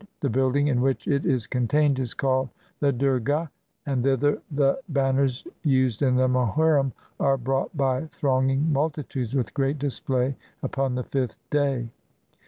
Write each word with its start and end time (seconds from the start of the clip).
The 0.21 0.31
building 0.31 0.65
in 0.67 0.81
which 0.81 1.07
it 1.07 1.27
is 1.27 1.45
contained 1.45 1.99
is 1.99 2.15
called 2.15 2.49
the 2.79 2.91
Durgah; 2.91 3.51
and 3.85 4.03
thither 4.03 4.41
the 4.49 4.79
ban 4.89 5.17
ners 5.17 5.45
used 5.63 6.01
in 6.01 6.15
the 6.15 6.27
Mohurrim 6.27 6.91
are 7.19 7.37
brought 7.37 7.77
by 7.77 8.07
thronging 8.07 8.73
multitudes 8.73 9.35
with 9.35 9.53
great 9.53 9.77
display 9.77 10.35
upon 10.63 10.95
the 10.95 11.03
fifth 11.03 11.37
day. 11.51 11.91